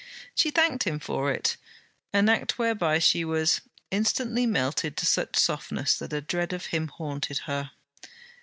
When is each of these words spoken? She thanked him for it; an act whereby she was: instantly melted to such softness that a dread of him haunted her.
She 0.33 0.49
thanked 0.49 0.85
him 0.85 0.97
for 0.99 1.31
it; 1.31 1.57
an 2.11 2.27
act 2.27 2.57
whereby 2.57 2.97
she 2.97 3.23
was: 3.23 3.61
instantly 3.91 4.47
melted 4.47 4.97
to 4.97 5.05
such 5.05 5.37
softness 5.37 5.95
that 5.99 6.11
a 6.11 6.21
dread 6.21 6.53
of 6.53 6.65
him 6.73 6.87
haunted 6.87 7.41
her. 7.45 7.69